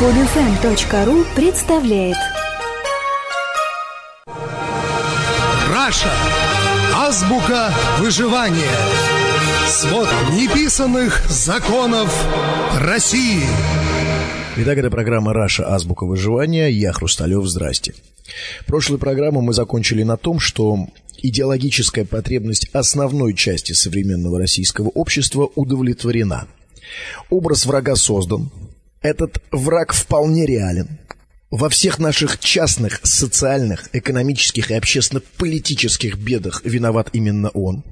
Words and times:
PodFM.ru 0.00 1.24
представляет 1.34 2.14
Раша. 5.74 6.12
Азбука 6.94 7.74
выживания. 7.98 8.76
Свод 9.66 10.08
неписанных 10.34 11.28
законов 11.28 12.14
России. 12.78 13.42
Итак, 14.58 14.78
это 14.78 14.88
программа 14.88 15.32
«Раша. 15.32 15.68
Азбука 15.68 16.04
выживания». 16.04 16.68
Я 16.68 16.92
Хрусталев. 16.92 17.44
Здрасте. 17.44 17.92
Прошлую 18.66 19.00
программу 19.00 19.40
мы 19.40 19.52
закончили 19.52 20.04
на 20.04 20.16
том, 20.16 20.38
что 20.38 20.86
идеологическая 21.16 22.04
потребность 22.04 22.68
основной 22.72 23.34
части 23.34 23.72
современного 23.72 24.38
российского 24.38 24.90
общества 24.90 25.50
удовлетворена. 25.56 26.46
Образ 27.30 27.66
врага 27.66 27.96
создан. 27.96 28.52
Этот 29.00 29.42
враг 29.52 29.92
вполне 29.92 30.46
реален. 30.46 30.98
Во 31.50 31.68
всех 31.68 31.98
наших 31.98 32.38
частных, 32.38 33.00
социальных, 33.04 33.88
экономических 33.94 34.70
и 34.70 34.74
общественно-политических 34.74 36.18
бедах 36.18 36.62
виноват 36.64 37.10
именно 37.12 37.48
он. 37.50 37.84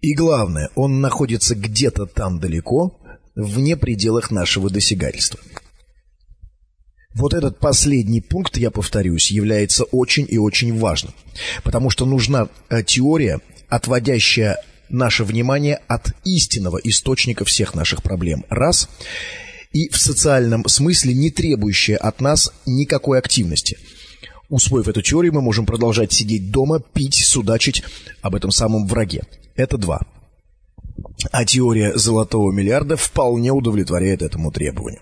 И 0.00 0.14
главное, 0.14 0.70
он 0.74 1.00
находится 1.00 1.54
где-то 1.54 2.06
там 2.06 2.38
далеко, 2.38 2.98
вне 3.34 3.76
пределах 3.76 4.30
нашего 4.30 4.70
досягательства. 4.70 5.40
Вот 7.14 7.34
этот 7.34 7.58
последний 7.58 8.20
пункт, 8.20 8.56
я 8.56 8.70
повторюсь, 8.70 9.30
является 9.30 9.84
очень 9.84 10.26
и 10.28 10.38
очень 10.38 10.78
важным, 10.78 11.14
потому 11.62 11.90
что 11.90 12.06
нужна 12.06 12.48
э, 12.70 12.82
теория, 12.82 13.40
отводящая 13.68 14.58
наше 14.88 15.24
внимание 15.24 15.80
от 15.88 16.12
истинного 16.24 16.78
источника 16.78 17.44
всех 17.44 17.74
наших 17.74 18.02
проблем. 18.02 18.44
Раз. 18.48 18.88
И 19.72 19.88
в 19.88 19.96
социальном 19.96 20.66
смысле 20.68 21.14
не 21.14 21.30
требующая 21.30 21.96
от 21.96 22.20
нас 22.20 22.52
никакой 22.66 23.18
активности. 23.18 23.78
Усвоив 24.48 24.88
эту 24.88 25.00
теорию, 25.00 25.32
мы 25.32 25.40
можем 25.40 25.64
продолжать 25.64 26.12
сидеть 26.12 26.50
дома, 26.50 26.80
пить, 26.80 27.14
судачить 27.14 27.82
об 28.20 28.34
этом 28.34 28.50
самом 28.50 28.86
враге. 28.86 29.22
Это 29.56 29.78
два. 29.78 30.02
А 31.30 31.44
теория 31.44 31.96
золотого 31.96 32.52
миллиарда 32.52 32.96
вполне 32.96 33.50
удовлетворяет 33.50 34.20
этому 34.20 34.52
требованию. 34.52 35.00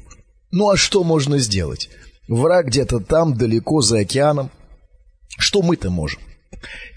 Ну 0.53 0.70
а 0.70 0.77
что 0.77 1.03
можно 1.03 1.39
сделать? 1.39 1.89
Враг 2.28 2.66
где-то 2.66 3.00
там, 3.00 3.37
далеко 3.37 3.81
за 3.81 3.98
океаном. 4.00 4.50
Что 5.37 5.62
мы-то 5.62 5.91
можем? 5.91 6.20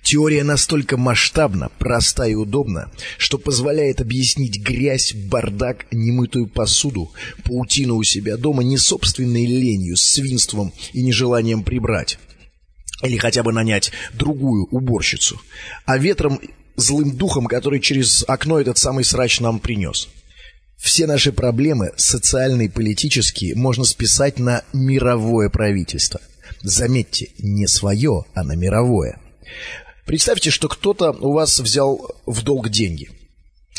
Теория 0.04 0.44
настолько 0.44 0.98
масштабна, 0.98 1.70
проста 1.80 2.28
и 2.28 2.36
удобна, 2.36 2.92
что 3.18 3.38
позволяет 3.38 4.02
объяснить 4.02 4.60
грязь, 4.60 5.14
бардак, 5.14 5.86
немытую 5.92 6.48
посуду, 6.48 7.12
паутину 7.46 7.96
у 7.96 8.04
себя 8.04 8.36
дома 8.36 8.64
не 8.64 8.78
собственной 8.78 9.46
ленью, 9.46 9.96
свинством 9.96 10.74
и 10.92 11.02
нежеланием 11.02 11.64
прибрать. 11.64 12.20
Или 13.02 13.18
хотя 13.18 13.44
бы 13.44 13.54
нанять 13.54 13.92
другую 14.14 14.66
уборщицу, 14.66 15.42
а 15.86 15.98
ветром 15.98 16.40
злым 16.76 17.16
духом, 17.16 17.48
который 17.48 17.80
через 17.80 18.24
окно 18.28 18.60
этот 18.60 18.78
самый 18.78 19.04
срач 19.04 19.40
нам 19.40 19.60
принес. 19.60 20.10
Все 20.78 21.08
наши 21.08 21.32
проблемы, 21.32 21.94
социальные 21.96 22.68
и 22.68 22.72
политические, 22.72 23.56
можно 23.56 23.86
списать 23.86 24.38
на 24.38 24.64
мировое 24.74 25.50
правительство. 25.50 26.20
Заметьте, 26.62 27.30
не 27.40 27.68
свое, 27.68 28.26
а 28.34 28.44
на 28.44 28.54
мировое. 28.54 29.20
Представьте, 30.06 30.50
что 30.50 30.68
кто-то 30.68 31.12
у 31.12 31.32
вас 31.32 31.60
взял 31.60 32.16
в 32.26 32.44
долг 32.44 32.70
деньги 32.70 33.10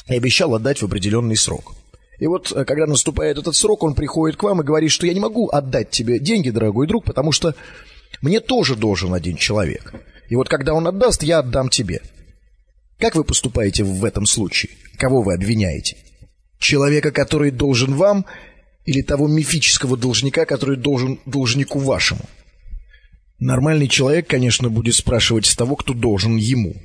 и 0.08 0.16
обещал 0.16 0.54
отдать 0.54 0.80
в 0.80 0.84
определенный 0.84 1.36
срок. 1.36 1.74
И 2.18 2.26
вот, 2.26 2.52
э, 2.52 2.64
когда 2.64 2.86
наступает 2.86 3.38
этот 3.38 3.56
срок, 3.56 3.82
он 3.82 3.94
приходит 3.94 4.36
к 4.36 4.42
вам 4.42 4.60
и 4.60 4.64
говорит, 4.64 4.90
что 4.90 5.06
я 5.06 5.14
не 5.14 5.20
могу 5.20 5.48
отдать 5.48 5.90
тебе 5.90 6.18
деньги, 6.18 6.50
дорогой 6.50 6.86
друг, 6.86 7.04
потому 7.04 7.32
что 7.32 7.54
мне 8.22 8.40
тоже 8.40 8.76
должен 8.76 9.12
один 9.12 9.36
человек. 9.36 9.94
И 10.28 10.36
вот 10.36 10.48
когда 10.48 10.74
он 10.74 10.86
отдаст, 10.86 11.22
я 11.22 11.40
отдам 11.40 11.68
тебе. 11.68 12.00
Как 12.98 13.14
вы 13.14 13.24
поступаете 13.24 13.84
в 13.84 14.04
этом 14.04 14.24
случае? 14.24 14.72
Кого 14.96 15.22
вы 15.22 15.34
обвиняете? 15.34 15.96
Человека, 16.58 17.10
который 17.10 17.50
должен 17.50 17.94
вам, 17.94 18.24
или 18.86 19.02
того 19.02 19.26
мифического 19.26 19.96
должника, 19.96 20.46
который 20.46 20.76
должен 20.76 21.20
должнику 21.26 21.78
вашему? 21.78 22.22
Нормальный 23.44 23.88
человек, 23.88 24.26
конечно, 24.26 24.70
будет 24.70 24.94
спрашивать 24.94 25.44
с 25.44 25.54
того, 25.54 25.76
кто 25.76 25.92
должен 25.92 26.36
ему. 26.36 26.76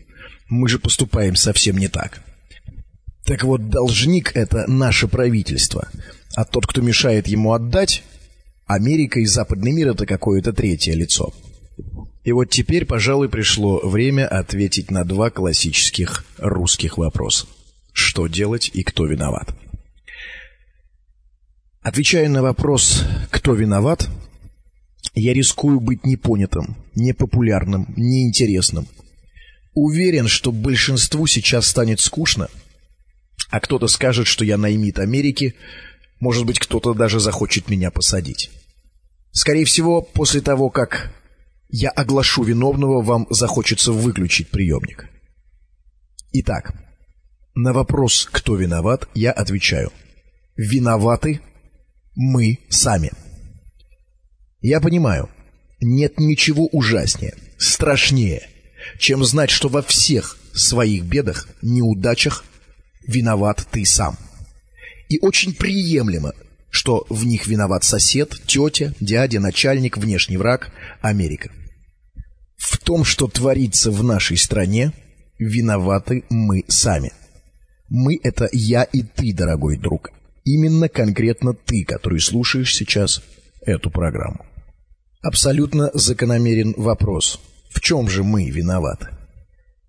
Мы 0.50 0.68
же 0.68 0.78
поступаем 0.78 1.38
совсем 1.38 1.78
не 1.78 1.88
так. 1.88 2.22
Так 3.24 3.46
вот, 3.46 3.70
должник– 3.70 4.34
это 4.36 4.70
наше 4.70 5.08
правительство, 5.08 5.88
а 6.36 6.44
тот, 6.44 6.68
кто 6.68 6.82
мешает 6.82 7.30
ему 7.30 7.54
отдать, 7.54 8.04
Америка 8.66 9.22
и 9.22 9.26
западный 9.26 9.72
мир– 9.72 9.88
это 9.92 10.06
какое-то 10.06 10.52
третье 10.52 10.96
лицо. 10.96 11.34
И 12.26 12.34
вот 12.34 12.50
теперь, 12.50 12.86
пожалуй, 12.86 13.30
пришло 13.30 13.80
время 13.80 14.28
ответить 14.28 14.92
на 14.92 15.06
два 15.06 15.30
классических 15.30 16.26
русских 16.40 16.98
вопроса. 16.98 17.46
Что 17.94 18.28
делать 18.28 18.70
и 18.74 18.84
кто 18.84 19.06
виноват? 19.06 19.56
Отвечая 21.82 22.28
на 22.28 22.42
вопрос 22.42 23.06
«кто 23.32 23.54
виноват?», 23.54 24.10
я 25.14 25.34
рискую 25.34 25.80
быть 25.80 26.06
непонятым, 26.06 26.78
непопулярным, 26.96 27.94
неинтересным. 27.96 28.88
Уверен, 29.74 30.28
что 30.28 30.52
большинству 30.52 31.28
сейчас 31.28 31.68
станет 31.68 32.00
скучно, 32.00 32.50
а 33.50 33.60
кто-то 33.60 33.88
скажет, 33.88 34.28
что 34.28 34.46
я 34.46 34.58
наймит 34.58 35.00
Америки, 35.00 35.56
может 36.20 36.46
быть, 36.46 36.60
кто-то 36.60 36.94
даже 36.94 37.20
захочет 37.20 37.70
меня 37.70 37.92
посадить. 37.92 38.52
Скорее 39.32 39.66
всего, 39.66 40.02
после 40.02 40.42
того, 40.42 40.70
как 40.70 41.14
я 41.70 41.90
оглашу 41.90 42.44
виновного, 42.44 43.02
вам 43.02 43.28
захочется 43.30 43.92
выключить 43.92 44.50
приемник. 44.50 45.08
Итак, 46.32 46.74
на 47.56 47.74
вопрос, 47.74 48.28
кто 48.32 48.56
виноват, 48.56 49.08
я 49.14 49.32
отвечаю. 49.32 49.92
Виноваты 50.56 51.42
мы 52.16 52.60
сами. 52.70 53.12
Я 54.62 54.82
понимаю, 54.82 55.30
нет 55.80 56.20
ничего 56.20 56.68
ужаснее, 56.68 57.36
страшнее, 57.58 58.48
чем 58.98 59.24
знать, 59.24 59.50
что 59.50 59.70
во 59.70 59.82
всех 59.82 60.38
своих 60.54 61.04
бедах, 61.04 61.48
неудачах 61.62 62.44
виноват 63.08 63.66
ты 63.72 63.86
сам. 63.86 64.18
И 65.08 65.18
очень 65.20 65.54
приемлемо, 65.54 66.34
что 66.70 67.06
в 67.10 67.26
них 67.26 67.48
виноват 67.48 67.84
сосед, 67.84 68.40
тетя, 68.46 68.94
дядя, 69.00 69.40
начальник, 69.40 69.98
внешний 69.98 70.38
враг, 70.38 70.72
Америка. 71.02 71.52
В 72.58 72.78
том, 72.78 73.06
что 73.06 73.28
творится 73.28 73.92
в 73.92 74.04
нашей 74.04 74.38
стране, 74.38 74.92
виноваты 75.40 76.26
мы 76.30 76.66
сами. 76.68 77.14
Мы— 77.88 78.20
это 78.24 78.50
я 78.52 78.84
и 78.84 79.02
ты, 79.02 79.34
дорогой 79.34 79.78
друг. 79.78 80.12
Именно 80.44 80.90
конкретно 80.90 81.54
ты, 81.54 81.86
который 81.86 82.20
слушаешь 82.20 82.76
сейчас 82.76 83.24
эту 83.62 83.90
программу. 83.92 84.46
Абсолютно 85.22 85.92
закономерен 85.94 86.74
вопрос. 86.78 87.40
В 87.70 87.82
чем 87.82 88.10
же 88.10 88.24
мы 88.24 88.50
виноваты? 88.50 89.10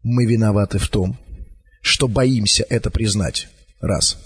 Мы 0.03 0.27
виноваты 0.27 0.79
в 0.79 0.89
том, 0.89 1.19
что 1.83 2.09
боимся 2.09 2.65
это 2.69 2.91
признать. 2.91 3.49
Раз. 3.81 4.19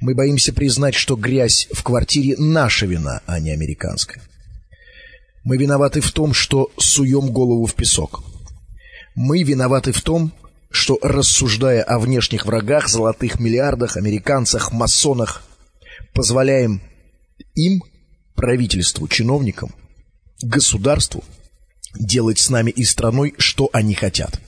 Мы 0.00 0.14
боимся 0.14 0.52
признать, 0.52 0.94
что 0.94 1.16
грязь 1.16 1.68
в 1.72 1.82
квартире 1.82 2.36
наша 2.38 2.86
вина, 2.86 3.20
а 3.26 3.38
не 3.40 3.50
американская. 3.50 4.22
Мы 5.44 5.58
виноваты 5.58 6.00
в 6.00 6.10
том, 6.12 6.32
что 6.32 6.70
суем 6.76 7.30
голову 7.30 7.66
в 7.66 7.74
песок. 7.74 8.24
Мы 9.14 9.42
виноваты 9.42 9.92
в 9.92 10.00
том, 10.02 10.32
что, 10.70 10.98
рассуждая 11.02 11.82
о 11.82 11.98
внешних 11.98 12.46
врагах, 12.46 12.88
золотых 12.88 13.38
миллиардах, 13.38 13.96
американцах, 13.96 14.72
масонах, 14.72 15.42
позволяем 16.12 16.82
им, 17.54 17.82
правительству, 18.36 19.08
чиновникам, 19.08 19.74
государству 20.42 21.24
делать 21.98 22.38
с 22.38 22.50
нами 22.50 22.70
и 22.70 22.84
страной, 22.84 23.34
что 23.38 23.70
они 23.72 23.94
хотят. 23.94 24.40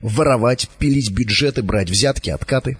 Воровать, 0.00 0.68
пилить 0.78 1.10
бюджеты, 1.10 1.62
брать 1.62 1.90
взятки, 1.90 2.30
откаты 2.30 2.76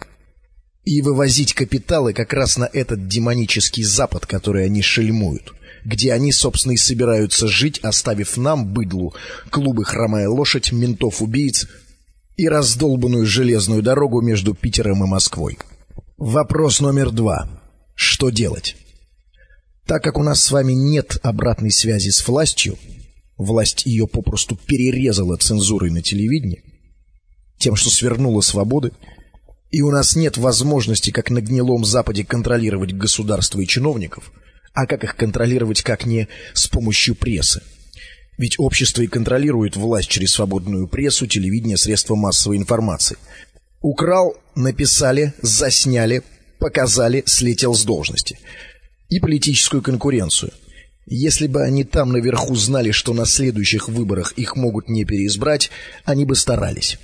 и 0.84 1.02
вывозить 1.02 1.52
капиталы 1.52 2.12
как 2.14 2.32
раз 2.32 2.56
на 2.56 2.64
этот 2.64 3.08
демонический 3.08 3.84
Запад, 3.84 4.26
который 4.26 4.64
они 4.64 4.80
шельмуют, 4.80 5.52
где 5.84 6.12
они, 6.12 6.32
собственно, 6.32 6.72
и 6.72 6.76
собираются 6.76 7.46
жить, 7.46 7.78
оставив 7.80 8.36
нам, 8.36 8.72
быдлу, 8.72 9.14
клубы 9.50 9.84
«Хромая 9.84 10.28
лошадь», 10.28 10.72
ментов-убийц 10.72 11.68
и 12.36 12.48
раздолбанную 12.48 13.26
железную 13.26 13.82
дорогу 13.82 14.22
между 14.22 14.54
Питером 14.54 15.04
и 15.04 15.06
Москвой. 15.06 15.58
Вопрос 16.16 16.80
номер 16.80 17.10
два. 17.10 17.48
Что 17.94 18.30
делать? 18.30 18.76
Так 19.88 20.04
как 20.04 20.18
у 20.18 20.22
нас 20.22 20.44
с 20.44 20.50
вами 20.50 20.74
нет 20.74 21.16
обратной 21.22 21.70
связи 21.70 22.10
с 22.10 22.28
властью, 22.28 22.78
власть 23.38 23.86
ее 23.86 24.06
попросту 24.06 24.54
перерезала 24.54 25.38
цензурой 25.38 25.90
на 25.90 26.02
телевидении, 26.02 26.62
тем, 27.58 27.74
что 27.74 27.88
свернула 27.88 28.42
свободы, 28.42 28.92
и 29.70 29.80
у 29.80 29.90
нас 29.90 30.14
нет 30.14 30.36
возможности, 30.36 31.10
как 31.10 31.30
на 31.30 31.40
гнилом 31.40 31.86
Западе, 31.86 32.22
контролировать 32.22 32.92
государство 32.92 33.60
и 33.60 33.66
чиновников, 33.66 34.30
А 34.74 34.86
как 34.86 35.04
их 35.04 35.16
контролировать, 35.16 35.80
как 35.80 36.04
не 36.04 36.28
с 36.52 36.68
помощью 36.68 37.14
прессы? 37.14 37.62
Ведь 38.36 38.58
общество 38.58 39.00
и 39.00 39.06
контролирует 39.06 39.76
власть 39.76 40.10
через 40.10 40.32
свободную 40.32 40.86
прессу, 40.86 41.26
телевидение, 41.26 41.78
средства 41.78 42.14
массовой 42.14 42.58
информации. 42.58 43.16
Украл, 43.80 44.36
написали, 44.54 45.32
засняли, 45.40 46.22
показали, 46.58 47.22
слетел 47.24 47.74
с 47.74 47.84
должности. 47.84 48.38
И 49.08 49.20
политическую 49.20 49.82
конкуренцию. 49.82 50.52
Если 51.06 51.46
бы 51.46 51.62
они 51.62 51.84
там 51.84 52.12
наверху 52.12 52.54
знали, 52.54 52.90
что 52.90 53.14
на 53.14 53.24
следующих 53.24 53.88
выборах 53.88 54.32
их 54.32 54.56
могут 54.56 54.90
не 54.90 55.04
переизбрать, 55.06 55.70
они 56.04 56.26
бы 56.26 56.36
старались. 56.36 56.98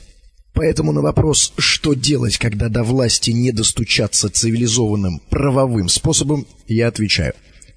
Поэтому 0.52 0.92
на 0.92 1.00
вопрос, 1.00 1.54
что 1.56 1.94
делать, 1.94 2.36
когда 2.36 2.68
до 2.68 2.84
власти 2.84 3.30
не 3.30 3.50
достучаться 3.50 4.28
цивилизованным 4.28 5.20
правовым 5.30 5.88
способом, 5.88 6.46
я 6.68 6.88
отвечаю. 6.88 7.32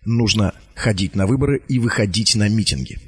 Нужно 0.06 0.54
ходить 0.76 1.16
на 1.16 1.26
выборы 1.26 1.62
и 1.68 1.80
выходить 1.80 2.36
на 2.36 2.50
митинги. 2.50 3.00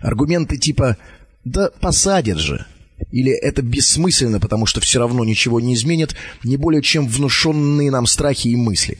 Аргументы 0.00 0.56
типа 0.56 0.96
«да 1.44 1.70
посадят 1.80 2.38
же» 2.38 2.66
или 3.12 3.32
«это 3.32 3.62
бессмысленно, 3.62 4.40
потому 4.40 4.66
что 4.66 4.80
все 4.80 4.98
равно 4.98 5.24
ничего 5.24 5.60
не 5.60 5.74
изменит» 5.74 6.16
не 6.42 6.56
более 6.56 6.82
чем 6.82 7.06
внушенные 7.06 7.90
нам 7.90 8.06
страхи 8.06 8.48
и 8.48 8.56
мысли. 8.56 8.98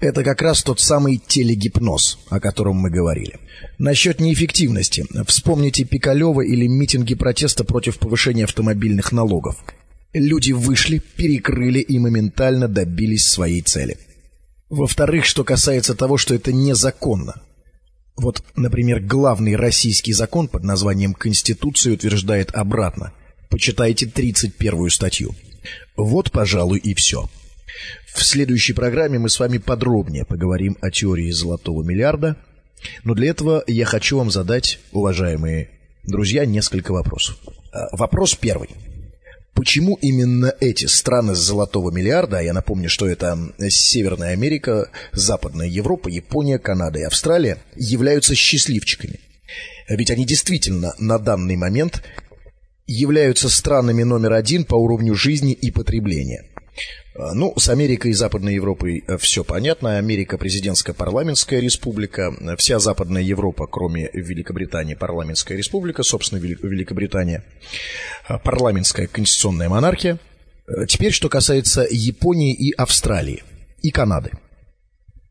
Это 0.00 0.22
как 0.22 0.42
раз 0.42 0.62
тот 0.62 0.78
самый 0.78 1.16
телегипноз, 1.18 2.20
о 2.28 2.38
котором 2.38 2.76
мы 2.76 2.88
говорили. 2.88 3.40
Насчет 3.78 4.20
неэффективности. 4.20 5.04
Вспомните 5.26 5.84
Пикалева 5.84 6.42
или 6.42 6.68
митинги 6.68 7.16
протеста 7.16 7.64
против 7.64 7.98
повышения 7.98 8.44
автомобильных 8.44 9.10
налогов. 9.10 9.56
Люди 10.12 10.52
вышли, 10.52 10.98
перекрыли 11.16 11.80
и 11.80 11.98
моментально 11.98 12.68
добились 12.68 13.26
своей 13.26 13.60
цели. 13.60 13.98
Во-вторых, 14.70 15.24
что 15.24 15.42
касается 15.42 15.94
того, 15.96 16.16
что 16.16 16.34
это 16.34 16.52
незаконно. 16.52 17.42
Вот, 18.16 18.42
например, 18.54 19.00
главный 19.00 19.56
российский 19.56 20.12
закон 20.12 20.46
под 20.46 20.62
названием 20.62 21.12
Конституция 21.12 21.94
утверждает 21.94 22.54
обратно. 22.54 23.12
Почитайте 23.48 24.06
31 24.06 24.90
статью. 24.90 25.34
Вот, 25.96 26.30
пожалуй, 26.30 26.78
и 26.78 26.94
все. 26.94 27.28
В 28.06 28.24
следующей 28.24 28.72
программе 28.72 29.18
мы 29.18 29.28
с 29.28 29.38
вами 29.38 29.58
подробнее 29.58 30.24
поговорим 30.24 30.76
о 30.80 30.90
теории 30.90 31.30
золотого 31.30 31.82
миллиарда. 31.82 32.36
Но 33.04 33.14
для 33.14 33.30
этого 33.30 33.64
я 33.66 33.84
хочу 33.84 34.18
вам 34.18 34.30
задать, 34.30 34.78
уважаемые 34.92 35.70
друзья, 36.04 36.46
несколько 36.46 36.92
вопросов. 36.92 37.36
А, 37.72 37.94
вопрос 37.96 38.34
первый. 38.34 38.70
Почему 39.54 39.98
именно 40.00 40.54
эти 40.60 40.84
страны 40.86 41.34
с 41.34 41.38
золотого 41.38 41.90
миллиарда, 41.90 42.38
а 42.38 42.42
я 42.42 42.52
напомню, 42.52 42.88
что 42.88 43.08
это 43.08 43.36
Северная 43.68 44.32
Америка, 44.32 44.88
Западная 45.12 45.66
Европа, 45.66 46.08
Япония, 46.08 46.58
Канада 46.58 47.00
и 47.00 47.02
Австралия, 47.02 47.58
являются 47.74 48.36
счастливчиками? 48.36 49.18
Ведь 49.88 50.10
они 50.10 50.24
действительно 50.24 50.94
на 50.98 51.18
данный 51.18 51.56
момент 51.56 52.04
являются 52.86 53.48
странами 53.48 54.02
номер 54.02 54.34
один 54.34 54.64
по 54.64 54.76
уровню 54.76 55.14
жизни 55.14 55.52
и 55.52 55.70
потребления. 55.70 56.44
А, 57.14 57.34
ну, 57.34 57.52
с 57.56 57.68
Америкой 57.68 58.12
и 58.12 58.14
Западной 58.14 58.54
Европой 58.54 59.04
э, 59.06 59.16
все 59.18 59.44
понятно. 59.44 59.98
Америка 59.98 60.38
президентская 60.38 60.94
парламентская 60.94 61.60
республика. 61.60 62.32
Вся 62.56 62.78
Западная 62.78 63.22
Европа, 63.22 63.66
кроме 63.66 64.10
Великобритании, 64.12 64.94
парламентская 64.94 65.56
республика. 65.56 66.02
Собственно, 66.02 66.38
Великобритания 66.38 67.44
а, 68.26 68.38
парламентская 68.38 69.06
конституционная 69.06 69.68
монархия. 69.68 70.18
Э, 70.66 70.86
теперь, 70.86 71.12
что 71.12 71.28
касается 71.28 71.86
Японии 71.88 72.54
и 72.54 72.72
Австралии, 72.72 73.42
и 73.82 73.90
Канады. 73.90 74.32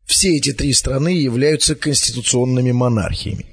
Все 0.05 0.37
эти 0.37 0.53
три 0.53 0.73
страны 0.73 1.09
являются 1.09 1.75
конституционными 1.75 2.71
монархиями. 2.71 3.45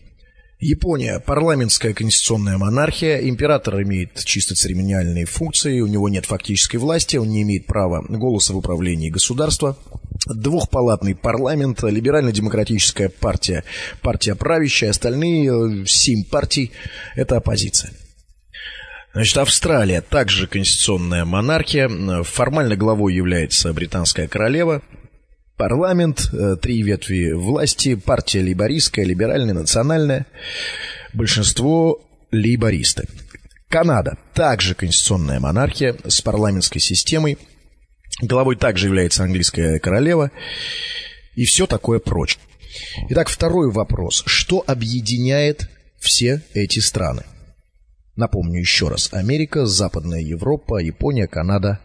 Япония– 0.65 1.21
парламентская 1.27 1.93
конституционная 1.93 2.57
монархия, 2.57 3.19
император 3.29 3.83
имеет 3.83 4.25
чисто 4.25 4.55
церемониальные 4.55 5.27
функции, 5.27 5.81
у 5.81 5.87
него 5.87 6.09
нет 6.09 6.25
фактической 6.25 6.79
власти, 6.79 7.19
он 7.19 7.29
не 7.29 7.43
имеет 7.43 7.67
права 7.67 8.03
голоса 8.09 8.55
в 8.55 8.57
управлении 8.57 9.11
государства. 9.11 9.77
Двухпалатный 10.27 11.15
парламент, 11.15 11.83
либерально-демократическая 11.83 13.11
партия, 13.11 13.63
партия 14.01 14.35
правящая, 14.37 14.89
остальные 14.89 15.83
э, 15.83 15.87
семь 15.87 16.25
партий– 16.25 16.73
это 17.15 17.37
оппозиция. 17.37 17.93
Значит, 19.13 19.37
Австралия 19.37 20.01
также 20.01 20.47
конституционная 20.47 21.27
монархия. 21.27 22.23
Формально 22.23 22.75
главой 22.77 23.15
является 23.15 23.71
британская 23.75 24.29
королева. 24.29 24.81
Парламент, 25.57 26.31
э, 26.33 26.57
три 26.61 26.83
ветви 26.83 27.33
власти, 27.33 27.95
партия 27.95 28.41
лейбористская, 28.41 29.05
либеральная, 29.05 29.55
национальная, 29.55 30.27
большинство 31.13 32.05
лейбористы. 32.33 33.07
Канада, 33.69 34.19
также 34.35 34.75
конституционная 34.75 35.39
монархия 35.39 35.97
с 36.09 36.21
парламентской 36.23 36.81
системой. 36.81 37.39
Главой 38.21 38.57
также 38.57 38.87
является 38.87 39.23
английская 39.23 39.79
королева. 39.79 40.33
И 41.37 41.45
все 41.45 41.69
такое 41.69 42.01
прочее. 42.01 42.41
Итак, 43.11 43.29
второй 43.29 43.71
вопрос. 43.71 44.25
Что 44.27 44.65
объединяет 44.67 45.71
все 46.01 46.43
эти 46.55 46.81
страны? 46.81 47.23
Напомню 48.17 48.59
еще 48.59 48.89
раз. 48.89 49.09
Америка, 49.13 49.67
Западная 49.67 50.21
Европа, 50.21 50.79
Япония, 50.79 51.29
Канада, 51.29 51.79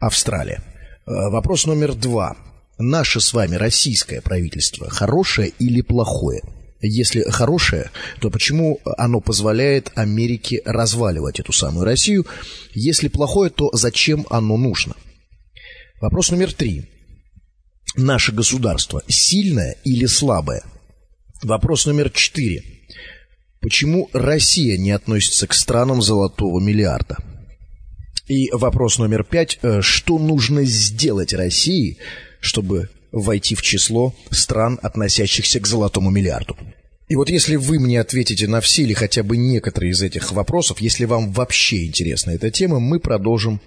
Австралия. 0.00 0.62
Э, 1.06 1.30
вопрос 1.30 1.66
номер 1.66 1.94
два 1.94 2.36
наше 2.78 3.20
с 3.20 3.32
вами 3.32 3.56
российское 3.56 4.20
правительство 4.20 4.88
хорошее 4.90 5.52
или 5.58 5.80
плохое? 5.80 6.42
Если 6.80 7.22
хорошее, 7.22 7.90
то 8.20 8.30
почему 8.30 8.80
оно 8.98 9.20
позволяет 9.20 9.90
Америке 9.94 10.60
разваливать 10.66 11.40
эту 11.40 11.52
самую 11.52 11.86
Россию? 11.86 12.26
Если 12.74 13.08
плохое, 13.08 13.50
то 13.50 13.70
зачем 13.72 14.26
оно 14.28 14.58
нужно? 14.58 14.94
Вопрос 16.00 16.30
номер 16.30 16.52
три. 16.52 16.90
Наше 17.96 18.32
государство 18.32 19.02
сильное 19.08 19.76
или 19.84 20.04
слабое? 20.04 20.62
Вопрос 21.42 21.86
номер 21.86 22.10
четыре. 22.10 22.62
Почему 23.60 24.10
Россия 24.12 24.76
не 24.76 24.90
относится 24.90 25.46
к 25.46 25.54
странам 25.54 26.02
золотого 26.02 26.60
миллиарда? 26.60 27.16
И 28.26 28.50
вопрос 28.50 28.98
номер 28.98 29.24
пять. 29.24 29.58
Что 29.80 30.18
нужно 30.18 30.64
сделать 30.64 31.32
России, 31.32 31.96
чтобы 32.44 32.90
войти 33.12 33.54
в 33.54 33.62
число 33.62 34.14
стран, 34.30 34.78
относящихся 34.82 35.60
к 35.60 35.66
золотому 35.66 36.10
миллиарду. 36.10 36.56
И 37.08 37.16
вот 37.16 37.28
если 37.28 37.56
вы 37.56 37.78
мне 37.78 38.00
ответите 38.00 38.48
на 38.48 38.60
все 38.60 38.82
или 38.82 38.94
хотя 38.94 39.22
бы 39.22 39.36
некоторые 39.36 39.92
из 39.92 40.02
этих 40.02 40.32
вопросов, 40.32 40.80
если 40.80 41.04
вам 41.04 41.32
вообще 41.32 41.84
интересна 41.84 42.30
эта 42.32 42.50
тема, 42.50 42.80
мы 42.80 42.98
продолжим 42.98 43.60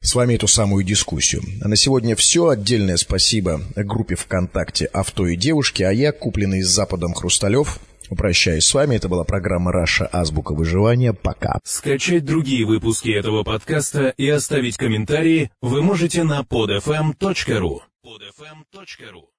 с 0.00 0.14
вами 0.14 0.34
эту 0.34 0.46
самую 0.48 0.84
дискуссию. 0.84 1.42
А 1.62 1.68
на 1.68 1.76
сегодня 1.76 2.16
все. 2.16 2.48
Отдельное 2.48 2.96
спасибо 2.96 3.62
группе 3.76 4.16
ВКонтакте 4.16 4.86
«Авто 4.86 5.26
и 5.26 5.36
девушки», 5.36 5.82
а 5.82 5.92
я, 5.92 6.12
купленный 6.12 6.62
с 6.62 6.68
Западом 6.68 7.14
Хрусталев, 7.14 7.80
Прощаюсь 8.10 8.64
с 8.64 8.74
вами. 8.74 8.96
Это 8.96 9.08
была 9.08 9.24
программа 9.24 9.72
«Раша. 9.72 10.06
Азбука 10.12 10.54
выживания». 10.54 11.14
Пока. 11.14 11.58
Скачать 11.64 12.24
другие 12.24 12.66
выпуски 12.66 13.10
этого 13.10 13.44
подкаста 13.44 14.08
и 14.16 14.28
оставить 14.28 14.76
комментарии 14.76 15.50
вы 15.62 15.82
можете 15.82 16.22
на 16.22 16.40
podfm.ru 16.42 17.80
podfm.ru 18.04 19.33